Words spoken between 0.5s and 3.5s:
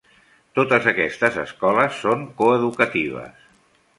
Totes aquestes escoles són coeducatives.